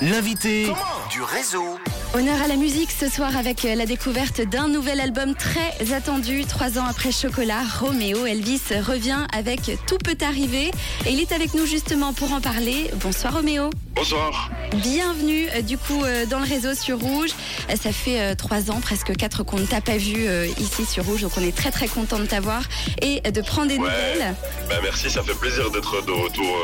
L'invité 0.00 0.72
du 1.10 1.22
réseau. 1.22 1.78
Honneur 2.16 2.40
à 2.40 2.48
la 2.48 2.56
musique 2.56 2.90
ce 2.92 3.10
soir 3.10 3.36
avec 3.36 3.66
euh, 3.66 3.74
la 3.74 3.84
découverte 3.84 4.40
d'un 4.40 4.68
nouvel 4.68 5.00
album 5.00 5.34
très 5.34 5.92
attendu. 5.92 6.46
Trois 6.46 6.78
ans 6.78 6.86
après 6.88 7.12
Chocolat, 7.12 7.60
Roméo 7.78 8.24
Elvis 8.24 8.62
revient 8.86 9.18
avec 9.36 9.60
Tout 9.86 9.98
peut 9.98 10.16
arriver. 10.24 10.70
Et 11.04 11.10
il 11.10 11.20
est 11.20 11.32
avec 11.32 11.52
nous 11.52 11.66
justement 11.66 12.14
pour 12.14 12.32
en 12.32 12.40
parler. 12.40 12.90
Bonsoir 13.02 13.34
Roméo. 13.34 13.68
Bonsoir. 13.94 14.50
Bienvenue 14.76 15.46
euh, 15.56 15.60
du 15.60 15.76
coup 15.76 16.02
euh, 16.04 16.24
dans 16.24 16.38
le 16.38 16.46
réseau 16.46 16.74
sur 16.74 16.98
Rouge. 16.98 17.30
Ça 17.78 17.92
fait 17.92 18.34
trois 18.36 18.70
ans, 18.70 18.80
presque 18.80 19.14
quatre 19.16 19.42
qu'on 19.42 19.58
ne 19.58 19.66
t'a 19.66 19.82
pas 19.82 19.98
vu 19.98 20.16
ici 20.58 20.86
sur 20.86 21.04
Rouge. 21.04 21.20
Donc 21.22 21.32
on 21.36 21.42
est 21.42 21.54
très 21.54 21.70
très 21.70 21.88
content 21.88 22.18
de 22.18 22.24
t'avoir 22.24 22.62
et 23.02 23.20
de 23.30 23.40
prendre 23.42 23.68
des 23.68 23.74
Ouais. 23.76 23.80
nouvelles. 23.80 24.34
Bah, 24.70 24.76
merci, 24.82 25.10
ça 25.10 25.22
fait 25.22 25.34
plaisir 25.34 25.70
d'être 25.70 26.04
de 26.06 26.12
retour 26.12 26.56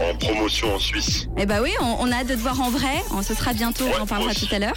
en 0.00 0.14
promotion 0.16 0.74
en 0.74 0.78
Suisse. 0.78 1.26
Eh 1.38 1.46
bah 1.46 1.60
oui, 1.62 1.70
on, 1.80 1.96
on 2.00 2.12
a 2.12 2.16
hâte 2.16 2.26
de 2.28 2.34
te 2.34 2.40
voir 2.40 2.60
en 2.60 2.70
vrai. 2.70 3.02
On, 3.12 3.22
ce 3.22 3.34
sera 3.34 3.52
bientôt, 3.54 3.84
Ouais, 3.84 3.92
on 3.98 4.02
en 4.02 4.06
parlera 4.06 4.34
tout 4.34 4.46
à 4.52 4.58
l'heure. 4.58 4.76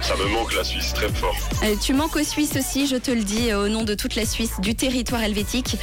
Ça 0.00 0.14
me 0.16 0.28
manque 0.32 0.54
la 0.54 0.64
Suisse 0.64 0.92
très 0.94 1.08
fort. 1.08 1.36
Euh, 1.64 1.74
tu 1.82 1.92
manques 1.92 2.16
aux 2.16 2.24
Suisses 2.24 2.56
aussi, 2.56 2.86
je 2.86 2.96
te 2.96 3.10
le 3.10 3.22
dis, 3.22 3.50
euh, 3.50 3.66
au 3.66 3.68
nom 3.68 3.84
de 3.84 3.94
toute 3.94 4.14
la 4.14 4.24
Suisse, 4.24 4.52
du 4.60 4.74
territoire 4.74 5.22
helvétique. 5.22 5.76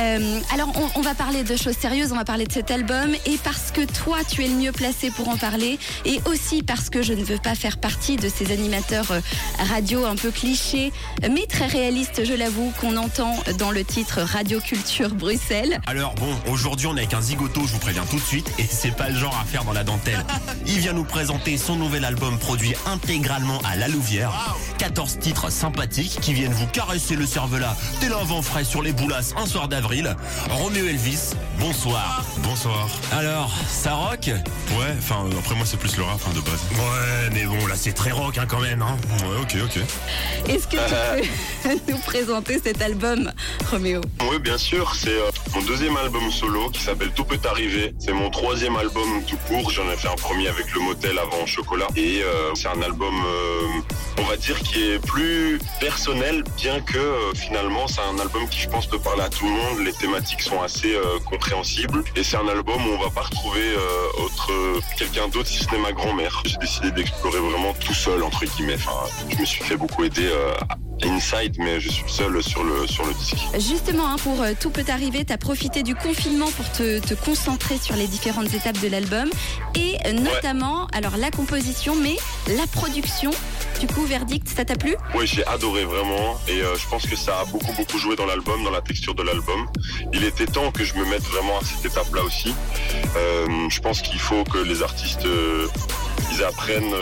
Euh, 0.00 0.40
alors, 0.52 0.72
on, 0.76 1.00
on 1.00 1.02
va 1.02 1.14
parler 1.14 1.42
de 1.42 1.56
choses 1.56 1.76
sérieuses, 1.76 2.12
on 2.12 2.16
va 2.16 2.24
parler 2.24 2.46
de 2.46 2.52
cet 2.52 2.70
album, 2.70 3.14
et 3.26 3.38
parce 3.42 3.70
que 3.72 3.80
toi, 3.80 4.18
tu 4.28 4.44
es 4.44 4.48
le 4.48 4.54
mieux 4.54 4.72
placé 4.72 5.10
pour 5.10 5.28
en 5.28 5.36
parler, 5.36 5.78
et 6.04 6.20
aussi 6.26 6.62
parce 6.62 6.90
que 6.90 7.02
je 7.02 7.12
ne 7.12 7.24
veux 7.24 7.38
pas 7.38 7.54
faire 7.54 7.78
partie 7.78 8.16
de 8.16 8.28
ces 8.28 8.52
animateurs 8.52 9.12
radio 9.58 10.04
un 10.04 10.16
peu 10.16 10.30
clichés, 10.30 10.92
mais 11.22 11.46
très 11.46 11.66
réalistes, 11.66 12.24
je 12.24 12.34
l'avoue, 12.34 12.72
qu'on 12.80 12.96
entend 12.96 13.36
dans 13.58 13.70
le 13.70 13.84
titre 13.84 14.20
Radio 14.20 14.60
Culture 14.60 15.10
Bruxelles. 15.14 15.80
Alors 15.86 16.14
bon, 16.14 16.34
aujourd'hui 16.50 16.86
on 16.86 16.96
est 16.96 17.00
avec 17.00 17.14
un 17.14 17.20
zigoto, 17.20 17.62
je 17.66 17.72
vous 17.72 17.78
préviens 17.78 18.04
tout 18.08 18.16
de 18.16 18.24
suite, 18.24 18.50
et 18.58 18.64
c'est 18.68 18.94
pas 18.94 19.08
le 19.08 19.18
genre 19.18 19.36
à 19.40 19.44
faire 19.44 19.64
dans 19.64 19.72
la 19.72 19.84
dentelle. 19.84 20.24
Il 20.66 20.78
vient 20.78 20.92
nous 20.92 21.04
présenter 21.04 21.56
son 21.56 21.76
nouvel 21.76 22.04
album 22.04 22.38
produit 22.38 22.74
intégralement 22.86 23.23
à 23.64 23.74
la 23.76 23.88
Louvière. 23.88 24.63
14 24.84 25.18
titres 25.18 25.50
sympathiques 25.50 26.18
qui 26.20 26.34
viennent 26.34 26.52
vous 26.52 26.66
caresser 26.66 27.16
le 27.16 27.24
cervelas 27.24 27.74
dès 28.02 28.08
un 28.08 28.22
vent 28.22 28.42
frais 28.42 28.64
sur 28.64 28.82
les 28.82 28.92
boulasses 28.92 29.32
un 29.38 29.46
soir 29.46 29.66
d'avril. 29.66 30.14
Roméo 30.50 30.84
Elvis, 30.84 31.30
bonsoir. 31.58 32.22
Bonsoir. 32.42 32.90
Alors, 33.10 33.50
ça 33.66 33.94
rock? 33.94 34.26
Ouais, 34.26 34.94
enfin 34.98 35.24
après 35.38 35.54
moi 35.54 35.64
c'est 35.64 35.78
plus 35.78 35.96
le 35.96 36.02
rap 36.02 36.20
hein, 36.26 36.32
de 36.34 36.40
base. 36.40 36.60
Ouais, 36.72 37.30
mais 37.32 37.44
bon, 37.46 37.66
là 37.66 37.76
c'est 37.76 37.94
très 37.94 38.10
rock 38.10 38.36
hein, 38.36 38.44
quand 38.46 38.60
même. 38.60 38.82
Hein. 38.82 38.98
Ouais, 39.22 39.40
ok, 39.40 39.56
ok. 39.64 40.50
Est-ce 40.50 40.68
que 40.68 40.76
tu 40.76 41.62
peux 41.62 41.92
nous 41.92 41.98
présenter 41.98 42.60
cet 42.62 42.82
album, 42.82 43.32
Roméo 43.70 44.02
Oui, 44.30 44.38
bien 44.38 44.58
sûr, 44.58 44.94
c'est 44.94 45.08
euh, 45.08 45.30
mon 45.54 45.62
deuxième 45.62 45.96
album 45.96 46.30
solo 46.30 46.68
qui 46.68 46.82
s'appelle 46.82 47.10
Tout 47.14 47.24
peut 47.24 47.40
arriver. 47.48 47.94
C'est 47.98 48.12
mon 48.12 48.28
troisième 48.28 48.76
album 48.76 49.22
tout 49.26 49.38
court. 49.48 49.70
J'en 49.70 49.88
ai 49.90 49.96
fait 49.96 50.08
un 50.08 50.16
premier 50.16 50.48
avec 50.48 50.74
le 50.74 50.80
motel 50.80 51.18
avant 51.18 51.46
Chocolat. 51.46 51.86
Et 51.96 52.22
euh, 52.22 52.54
c'est 52.54 52.68
un 52.68 52.82
album, 52.82 53.14
euh, 53.14 54.13
on 54.18 54.22
va 54.24 54.36
dire, 54.36 54.60
qui 54.60 54.90
est 54.90 54.98
plus 54.98 55.58
personnel, 55.80 56.44
bien 56.56 56.80
que 56.80 56.98
euh, 56.98 57.34
finalement 57.34 57.86
c'est 57.88 58.00
un 58.00 58.18
album 58.18 58.48
qui, 58.48 58.60
je 58.60 58.68
pense, 58.68 58.86
peut 58.86 58.98
parler 58.98 59.22
à 59.22 59.28
tout 59.28 59.46
le 59.46 59.52
monde. 59.52 59.84
Les 59.84 59.92
thématiques 59.92 60.42
sont 60.42 60.60
assez 60.62 60.94
euh, 60.94 61.18
compréhensibles. 61.24 62.04
Et 62.16 62.22
c'est 62.22 62.36
un 62.36 62.48
album 62.48 62.86
où 62.86 62.90
on 62.94 62.98
va 62.98 63.10
pas 63.10 63.22
retrouver 63.22 63.60
euh, 63.62 64.24
autre 64.24 64.50
quelqu'un 64.96 65.28
d'autre 65.28 65.48
si 65.48 65.64
ce 65.64 65.70
n'est 65.70 65.78
ma 65.78 65.92
grand-mère. 65.92 66.42
J'ai 66.44 66.56
décidé 66.58 66.90
d'explorer 66.90 67.38
vraiment 67.38 67.72
tout 67.74 67.94
seul, 67.94 68.22
entre 68.22 68.44
guillemets. 68.44 68.74
Enfin, 68.76 69.10
je 69.30 69.36
me 69.38 69.44
suis 69.44 69.64
fait 69.64 69.76
beaucoup 69.76 70.04
aider 70.04 70.28
euh, 70.30 70.54
inside, 71.04 71.56
mais 71.58 71.80
je 71.80 71.90
suis 71.90 72.10
seul 72.10 72.42
sur 72.42 72.62
le, 72.64 72.86
sur 72.86 73.04
le 73.06 73.14
disque. 73.14 73.36
Justement, 73.58 74.06
hein, 74.06 74.16
pour 74.22 74.40
euh, 74.42 74.52
Tout 74.58 74.70
peut 74.70 74.84
arriver, 74.88 75.24
tu 75.24 75.32
as 75.32 75.38
profité 75.38 75.82
du 75.82 75.94
confinement 75.94 76.50
pour 76.52 76.70
te, 76.72 77.00
te 77.00 77.14
concentrer 77.14 77.78
sur 77.78 77.96
les 77.96 78.06
différentes 78.06 78.52
étapes 78.54 78.80
de 78.80 78.88
l'album 78.88 79.28
et 79.74 79.96
euh, 80.06 80.12
notamment, 80.12 80.86
alors 80.92 81.16
la 81.16 81.30
composition, 81.30 81.94
mais 81.96 82.16
la 82.56 82.66
production. 82.66 83.30
Du 83.86 83.92
coup, 83.92 84.06
verdict, 84.06 84.48
ça 84.48 84.64
t'a 84.64 84.76
plu 84.76 84.96
Oui, 85.14 85.26
j'ai 85.26 85.46
adoré 85.46 85.84
vraiment 85.84 86.40
et 86.48 86.62
euh, 86.62 86.74
je 86.74 86.88
pense 86.88 87.04
que 87.04 87.16
ça 87.16 87.40
a 87.40 87.44
beaucoup 87.44 87.70
beaucoup 87.76 87.98
joué 87.98 88.16
dans 88.16 88.24
l'album, 88.24 88.64
dans 88.64 88.70
la 88.70 88.80
texture 88.80 89.14
de 89.14 89.22
l'album. 89.22 89.66
Il 90.14 90.24
était 90.24 90.46
temps 90.46 90.70
que 90.70 90.84
je 90.84 90.94
me 90.94 91.04
mette 91.04 91.22
vraiment 91.24 91.58
à 91.58 91.64
cette 91.64 91.84
étape-là 91.92 92.22
aussi. 92.22 92.54
Euh, 93.14 93.68
je 93.68 93.80
pense 93.80 94.00
qu'il 94.00 94.18
faut 94.18 94.42
que 94.44 94.56
les 94.56 94.82
artistes 94.82 95.26
euh, 95.26 95.68
ils 96.32 96.42
apprennent 96.42 96.94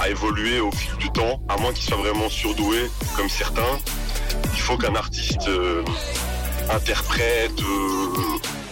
à 0.00 0.08
évoluer 0.08 0.58
au 0.58 0.72
fil 0.72 0.96
du 0.96 1.12
temps, 1.12 1.40
à 1.48 1.56
moins 1.58 1.72
qu'ils 1.72 1.84
soient 1.84 1.98
vraiment 1.98 2.28
surdoués 2.28 2.90
comme 3.16 3.28
certains. 3.28 3.78
Il 4.54 4.60
faut 4.60 4.76
qu'un 4.76 4.96
artiste 4.96 5.48
interprète, 6.74 7.62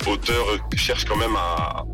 auteur 0.08 0.44
cherche 0.74 1.04
quand 1.04 1.16
même 1.16 1.36
à 1.36 1.84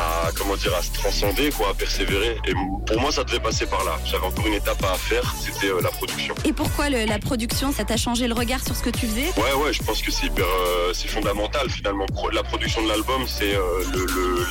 à 0.00 0.30
comment 0.36 0.56
dire 0.56 0.74
à 0.74 0.82
se 0.82 0.90
transcender 0.92 1.50
quoi 1.50 1.70
à 1.70 1.74
persévérer. 1.74 2.36
Et 2.46 2.52
pour 2.86 3.00
moi 3.00 3.12
ça 3.12 3.24
devait 3.24 3.40
passer 3.40 3.66
par 3.66 3.84
là. 3.84 3.98
J'avais 4.04 4.24
encore 4.26 4.46
une 4.46 4.54
étape 4.54 4.82
à 4.84 4.94
faire 4.94 5.22
c'était 5.44 5.68
euh, 5.72 5.80
la 5.82 5.90
production. 5.90 6.34
Et 6.44 6.52
pourquoi 6.52 6.88
le- 6.90 7.04
la 7.04 7.18
production, 7.18 7.72
ça 7.72 7.84
t'a 7.84 7.96
changé 7.96 8.26
le 8.28 8.34
regard 8.34 8.62
sur 8.64 8.74
ce 8.76 8.82
que 8.82 8.90
tu 8.90 9.06
faisais? 9.06 9.26
Ouais 9.36 9.52
ouais 9.64 9.72
je 9.72 9.82
pense 9.82 10.02
que 10.02 10.10
c'est 10.10 10.26
hyper 10.26 10.44
euh, 10.46 10.92
c'est 10.94 11.08
fondamental 11.08 11.68
finalement. 11.70 12.06
La 12.32 12.42
production 12.42 12.82
de 12.82 12.88
l'album 12.88 13.22
c'est 13.26 13.54
euh, 13.54 13.84
le, 13.92 14.04
le- 14.06 14.46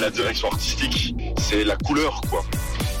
la, 0.00 0.10
direction 0.10 0.48
artistique 0.48 1.14
c'est 1.38 1.64
la 1.64 1.76
couleur 1.76 2.20
quoi. 2.30 2.44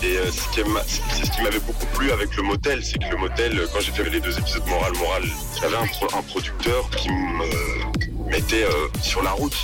Et 0.02 0.16
ce 0.32 0.48
qui 0.52 0.68
m'a- 0.68 0.82
c'est 0.86 1.26
ce 1.26 1.30
qui 1.30 1.42
m'avait 1.42 1.60
beaucoup 1.60 1.86
plu 1.94 2.10
avec 2.10 2.34
le 2.36 2.42
motel, 2.42 2.82
c'est 2.84 2.98
que 2.98 3.08
le 3.10 3.16
motel, 3.18 3.68
quand 3.72 3.78
j'ai 3.80 3.92
fait 3.92 4.08
les 4.10 4.18
deux 4.20 4.36
épisodes 4.36 4.66
moral 4.66 4.92
moral, 4.98 5.22
j'avais 5.60 5.76
un, 5.76 5.86
pro- 5.86 6.08
un 6.18 6.22
producteur 6.22 6.90
qui 6.96 7.08
me 7.08 8.26
mettait 8.28 8.64
euh, 8.64 8.88
sur 9.00 9.22
la 9.22 9.30
route, 9.30 9.54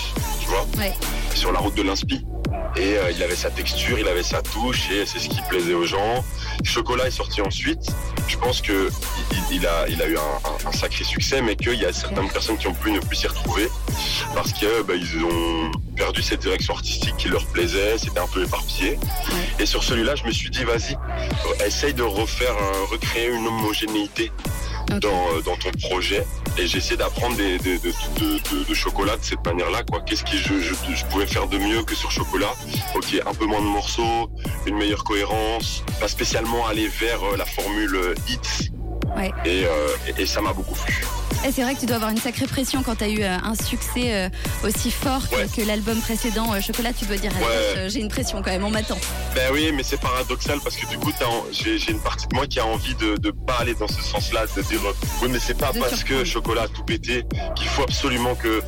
tu 0.40 0.46
vois, 0.46 0.64
Ouais. 0.78 0.92
Sur 1.38 1.52
la 1.52 1.60
route 1.60 1.74
de 1.76 1.82
l'inspi. 1.82 2.24
Et 2.76 2.96
euh, 2.96 3.10
il 3.12 3.22
avait 3.22 3.36
sa 3.36 3.50
texture, 3.50 3.98
il 3.98 4.06
avait 4.08 4.22
sa 4.22 4.42
touche, 4.42 4.90
et 4.90 5.06
c'est 5.06 5.18
ce 5.18 5.28
qui 5.28 5.40
plaisait 5.48 5.74
aux 5.74 5.84
gens. 5.84 6.24
Chocolat 6.64 7.06
est 7.06 7.10
sorti 7.12 7.40
ensuite. 7.40 7.80
Je 8.26 8.36
pense 8.36 8.60
que 8.60 8.90
il, 9.50 9.56
il 9.58 9.66
a, 9.66 9.88
il 9.88 10.02
a 10.02 10.06
eu 10.06 10.16
un, 10.16 10.20
un- 10.20 10.68
un 10.68 10.72
sacré 10.72 11.04
succès, 11.04 11.40
mais 11.40 11.56
qu'il 11.56 11.74
y 11.74 11.84
a 11.86 11.92
certaines 11.92 12.28
personnes 12.28 12.58
qui 12.58 12.66
ont 12.66 12.74
pu 12.74 12.90
ne 12.90 12.98
plus 13.00 13.16
s'y 13.16 13.26
retrouver 13.26 13.68
parce 14.34 14.52
que 14.52 14.82
bah, 14.82 14.94
ils 14.96 15.24
ont 15.24 15.70
perdu 15.96 16.22
cette 16.22 16.40
direction 16.40 16.74
artistique 16.74 17.16
qui 17.16 17.28
leur 17.28 17.44
plaisait, 17.46 17.96
c'était 17.98 18.20
un 18.20 18.26
peu 18.28 18.44
éparpillé. 18.44 18.98
Et 19.58 19.66
sur 19.66 19.82
celui-là, 19.82 20.14
je 20.16 20.24
me 20.24 20.30
suis 20.32 20.50
dit, 20.50 20.64
vas-y, 20.64 20.96
essaye 21.66 21.94
de 21.94 22.02
refaire, 22.02 22.54
recréer 22.90 23.28
une 23.28 23.46
homogénéité 23.46 24.30
Dans, 24.88 25.08
euh, 25.36 25.42
dans 25.44 25.56
ton 25.56 25.70
projet. 25.88 26.24
Et 26.56 26.66
j'ai 26.66 26.78
essayé 26.78 26.96
d'apprendre 26.96 27.36
des, 27.36 27.58
des- 27.58 27.78
de, 27.78 27.88
de- 28.18 28.38
de- 28.50 28.64
de 28.68 28.74
chocolat 28.74 29.16
de 29.16 29.22
cette 29.24 29.44
manière-là. 29.46 29.82
quoi. 29.90 30.00
Qu'est-ce 30.00 30.24
que 30.24 30.36
je, 30.36 30.60
je, 30.60 30.74
je 30.94 31.04
pouvais 31.06 31.26
faire 31.26 31.46
de 31.46 31.58
mieux 31.58 31.82
que 31.82 31.94
sur 31.94 32.10
chocolat? 32.10 32.52
Ok, 32.94 33.20
un 33.24 33.34
peu 33.34 33.46
moins 33.46 33.60
de 33.60 33.66
morceaux, 33.66 34.30
une 34.66 34.76
meilleure 34.76 35.04
cohérence, 35.04 35.84
pas 36.00 36.08
spécialement 36.08 36.66
aller 36.66 36.88
vers 36.88 37.22
euh, 37.22 37.36
la 37.36 37.44
formule 37.44 37.94
euh, 37.94 38.14
hits. 38.28 38.70
Ouais. 39.16 39.30
Et, 39.44 39.64
euh, 39.66 39.88
et- 40.16 40.22
et 40.22 40.26
ça 40.26 40.40
m'a 40.40 40.52
beaucoup 40.52 40.74
plu. 40.74 41.04
Et 41.46 41.52
c'est 41.52 41.62
vrai 41.62 41.74
que 41.74 41.80
tu 41.80 41.86
dois 41.86 41.96
avoir 41.96 42.10
une 42.10 42.18
sacrée 42.18 42.46
pression 42.46 42.82
quand 42.82 42.96
tu 42.96 43.04
as 43.04 43.08
eu 43.08 43.22
euh, 43.22 43.36
un 43.44 43.54
succès 43.54 44.12
euh, 44.12 44.28
aussi 44.64 44.90
fort 44.90 45.28
que, 45.30 45.36
Ouais. 45.36 45.46
que 45.56 45.62
l'album 45.62 45.98
précédent, 46.00 46.52
euh, 46.52 46.60
Chocolat. 46.60 46.92
Tu 46.92 47.04
dois 47.04 47.16
dire, 47.16 47.30
Ouais. 47.36 47.88
j'ai 47.88 48.00
une 48.00 48.08
pression 48.08 48.42
quand 48.42 48.50
même, 48.50 48.64
on 48.64 48.70
m'attend. 48.70 48.98
Ben 49.36 49.50
oui, 49.52 49.70
mais 49.72 49.84
c'est 49.84 50.00
paradoxal 50.00 50.58
parce 50.64 50.76
que 50.76 50.86
du 50.86 50.98
coup, 50.98 51.12
j'ai 51.52 51.90
une 51.92 52.00
partie 52.00 52.26
de 52.26 52.34
moi 52.34 52.46
qui 52.48 52.58
a 52.58 52.66
envie 52.66 52.94
de 52.96 53.14
ne 53.24 53.30
pas 53.30 53.54
aller 53.60 53.74
dans 53.74 53.86
ce 53.86 54.02
sens-là, 54.02 54.46
de 54.56 54.62
dire 54.62 54.80
oui, 55.22 55.28
mais 55.30 55.38
c'est 55.38 55.56
pas 55.56 55.70
De 55.72 55.78
parce 55.78 56.02
que 56.02 56.24
chocolat 56.24 56.62
a 56.62 56.68
tout 56.68 56.82
pété 56.82 57.24
qu'il 57.54 57.68
faut 57.68 57.82
absolument 57.84 58.34
que 58.34 58.60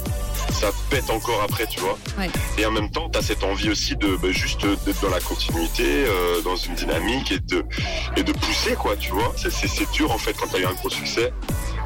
ça 0.53 0.69
pète 0.91 1.11
encore 1.11 1.43
après, 1.43 1.67
tu 1.67 1.81
vois. 1.81 1.99
Ouais. 2.19 2.31
Et 2.57 2.65
en 2.67 2.71
même 2.71 2.91
temps, 2.91 3.09
t'as 3.09 3.23
cette 3.23 3.43
envie 3.43 3.71
aussi 3.71 3.97
de 3.97 4.17
ben, 4.17 4.31
juste 4.33 4.65
d'être 4.87 5.01
dans 5.03 5.11
la 5.11 5.21
continuité, 5.21 5.85
euh, 6.07 6.41
dans 6.43 6.57
une 6.57 6.75
dynamique 6.77 7.33
et 7.33 7.41
de 7.41 7.65
et 8.17 8.23
de 8.23 8.33
pousser, 8.33 8.75
quoi, 8.75 8.97
tu 8.97 9.11
vois. 9.11 9.35
C'est- 9.37 9.51
dur 9.93 10.13
en 10.13 10.19
fait 10.19 10.35
quand 10.35 10.47
t'as 10.53 10.59
eu 10.59 10.67
un 10.67 10.73
gros 10.75 10.91
succès 10.91 11.33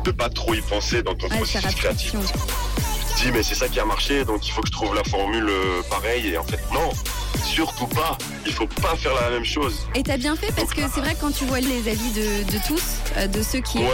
de 0.05 0.11
pas 0.13 0.29
trop 0.29 0.55
y 0.55 0.61
penser 0.61 1.03
dans 1.03 1.15
ton 1.15 1.27
Ouais, 1.27 1.45
faire 1.45 1.63
processus 1.63 1.75
créatif. 1.75 2.13
te 2.13 3.23
dis 3.23 3.33
mais 3.33 3.43
c'est 3.43 3.55
ça 3.55 3.69
qui 3.69 3.81
a 3.81 3.85
marché, 3.85 4.25
donc 4.25 4.47
il 4.47 4.51
faut 4.51 4.61
que 4.61 4.69
je 4.69 4.73
trouve 4.73 4.95
la 4.95 5.05
formule 5.05 5.49
euh, 5.49 5.83
pareille. 5.89 6.29
Et 6.29 6.39
en 6.39 6.45
fait, 6.45 6.61
non, 6.73 6.91
surtout 7.55 7.87
pas. 7.87 8.19
Il 8.47 8.53
faut 8.53 8.67
pas 8.67 8.97
faire 8.97 9.15
la 9.15 9.31
même 9.31 9.45
chose. 9.45 9.87
Et 9.95 10.03
t'as 10.03 10.17
bien 10.17 10.35
fait 10.37 10.53
parce 10.55 10.73
que 10.75 10.81
c'est 10.93 11.01
vrai 11.01 11.15
que 11.15 11.21
quand 11.21 11.31
tu 11.35 11.45
vois 11.45 11.61
les 11.61 11.89
avis 11.89 12.11
de, 12.13 12.43
de 12.53 12.59
tous, 12.67 12.83
euh, 13.17 13.27
de 13.29 13.43
ceux 13.43 13.61
qui 13.61 13.79
Ouais. 13.79 13.85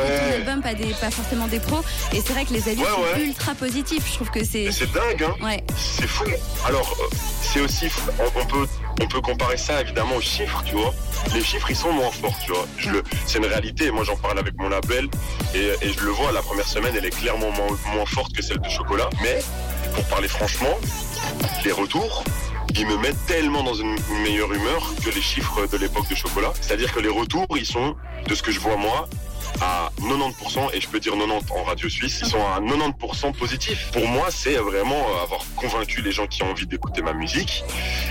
écoutent 0.40 0.62
pas, 0.62 0.74
des, 0.74 0.86
pas 0.94 1.10
forcément 1.10 1.46
des 1.46 1.60
pros, 1.60 1.80
et 2.12 2.20
c'est 2.24 2.32
vrai 2.32 2.44
que 2.44 2.52
les 2.54 2.66
avis 2.68 2.80
Ouais, 2.82 2.88
sont 2.88 3.00
ouais. 3.18 3.24
ultra 3.24 3.54
positifs. 3.54 4.04
Je 4.08 4.14
trouve 4.14 4.30
que 4.30 4.44
c'est. 4.44 4.70
C'est 4.72 4.90
dingue, 4.92 5.22
hein. 5.24 5.34
Ouais, 5.44 5.62
C'est 5.76 6.06
fou. 6.06 6.24
Alors, 6.66 6.96
euh, 7.00 7.14
c'est 7.42 7.60
aussi, 7.60 7.86
on, 8.18 8.40
on 8.40 8.44
peut, 8.46 8.66
on 9.02 9.06
peut 9.06 9.20
comparer 9.20 9.56
ça 9.56 9.80
évidemment 9.80 10.16
aux 10.16 10.20
chiffres, 10.20 10.62
tu 10.64 10.74
vois. 10.74 10.94
Les 11.34 11.42
chiffres, 11.44 11.70
ils 11.70 11.76
sont 11.76 11.92
moins 11.92 12.10
forts, 12.10 12.36
tu 12.44 12.52
vois. 12.52 12.66
Je 12.78 12.90
le, 12.90 13.02
c'est 13.26 13.38
une 13.38 13.46
réalité. 13.46 13.90
Moi, 13.90 14.04
j'en 14.04 14.16
parle 14.16 14.38
avec 14.38 14.54
mon 14.58 14.68
label 14.70 15.08
et, 15.54 15.72
et 15.82 15.92
je 15.92 16.00
le 16.00 16.10
vois. 16.12 16.32
La 16.32 16.40
première 16.42 16.66
semaine, 16.66 16.94
elle 16.96 17.04
est 17.04 17.10
clairement 17.10 17.50
moins, 17.50 17.76
moins 17.94 18.06
forte 18.06 18.32
que 18.34 18.42
celle 18.42 18.60
de 18.60 18.68
chocolat. 18.70 19.08
Mais 19.22 19.40
pour 19.94 20.04
parler 20.04 20.28
franchement, 20.28 20.76
les 21.64 21.72
retours. 21.72 22.24
Ils 22.76 22.86
me 22.86 22.96
mettent 22.96 23.26
tellement 23.26 23.62
dans 23.62 23.74
une 23.74 23.96
meilleure 24.22 24.52
humeur 24.52 24.94
que 25.04 25.10
les 25.10 25.20
chiffres 25.20 25.66
de 25.66 25.76
l'époque 25.76 26.08
de 26.08 26.14
chocolat. 26.14 26.52
C'est-à-dire 26.60 26.92
que 26.92 27.00
les 27.00 27.08
retours, 27.08 27.46
ils 27.56 27.66
sont, 27.66 27.96
de 28.26 28.34
ce 28.34 28.42
que 28.42 28.52
je 28.52 28.60
vois 28.60 28.76
moi, 28.76 29.08
à 29.60 29.90
90%, 30.00 30.74
et 30.74 30.80
je 30.80 30.88
peux 30.88 31.00
dire 31.00 31.14
90% 31.14 31.52
en 31.52 31.64
radio 31.64 31.88
suisse, 31.88 32.20
ils 32.22 32.28
sont 32.28 32.38
à 32.38 32.60
90% 32.60 33.32
positifs. 33.32 33.90
Pour 33.92 34.06
moi, 34.06 34.28
c'est 34.30 34.54
vraiment 34.54 34.96
euh, 34.96 35.22
avoir 35.22 35.44
convaincu 35.56 36.02
les 36.02 36.12
gens 36.12 36.26
qui 36.26 36.42
ont 36.42 36.50
envie 36.50 36.66
d'écouter 36.66 37.02
ma 37.02 37.12
musique. 37.12 37.64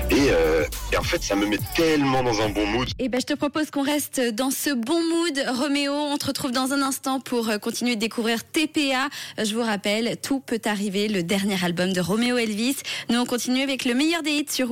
Et, 0.09 0.29
euh, 0.29 0.65
en 0.97 1.03
fait, 1.03 1.23
ça 1.23 1.35
me 1.35 1.45
met 1.45 1.59
tellement 1.75 2.23
dans 2.23 2.41
un 2.41 2.49
bon 2.49 2.65
mood. 2.65 2.89
Et 2.99 3.09
ben, 3.09 3.19
je 3.21 3.25
te 3.25 3.33
propose 3.33 3.71
qu'on 3.71 3.83
reste 3.83 4.19
dans 4.19 4.51
ce 4.51 4.71
bon 4.71 5.01
mood. 5.01 5.43
Roméo, 5.47 5.93
on 5.93 6.17
te 6.17 6.27
retrouve 6.27 6.51
dans 6.51 6.73
un 6.73 6.81
instant 6.81 7.19
pour 7.19 7.49
euh, 7.49 7.57
continuer 7.57 7.95
de 7.95 8.01
découvrir 8.01 8.43
TPA. 8.43 9.09
Je 9.37 9.53
vous 9.53 9.63
rappelle, 9.63 10.17
tout 10.21 10.39
peut 10.39 10.61
arriver, 10.65 11.07
le 11.07 11.23
dernier 11.23 11.63
album 11.63 11.93
de 11.93 12.01
Roméo 12.01 12.37
Elvis. 12.37 12.77
Nous, 13.09 13.19
on 13.19 13.25
continue 13.25 13.61
avec 13.61 13.85
le 13.85 13.93
meilleur 13.93 14.23
des 14.23 14.31
hits 14.31 14.45
sur 14.49 14.67